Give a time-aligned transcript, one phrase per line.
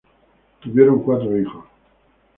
[0.61, 1.63] Tuvieron cuatro hijos.